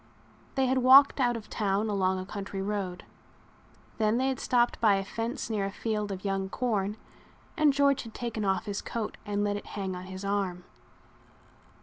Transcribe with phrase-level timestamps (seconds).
[0.55, 3.05] They had walked out of town along a country road.
[3.99, 6.97] Then they had stopped by a fence near a field of young corn
[7.55, 10.63] and George had taken off his coat and let it hang on his arm.